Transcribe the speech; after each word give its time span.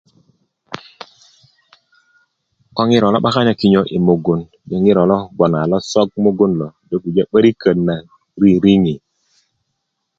ko 2.75 2.81
ŋiro 2.89 3.07
lo 3.13 3.17
'bakan 3.21 3.45
na 3.47 3.53
kinyö 3.59 3.81
i 3.95 3.97
mugun 4.05 4.41
ŋiro 4.83 5.03
lo 5.11 5.17
bgoŋ 5.35 5.51
a 5.61 5.69
losok 5.71 6.09
mugun 6.23 6.51
lo 6.59 6.67
do 6.89 6.95
pujö 7.03 7.21
di 7.25 7.27
'boriköt 7.27 7.77
na 7.87 7.95
ririŋi 8.41 8.95